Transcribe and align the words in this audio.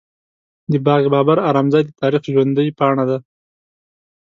د 0.71 0.73
باغ 0.85 1.03
بابر 1.13 1.37
ارام 1.49 1.67
ځای 1.73 1.83
د 1.85 1.91
تاریخ 2.01 2.23
ژوندۍ 2.33 2.67
پاڼه 2.79 3.03
ده. 3.09 3.17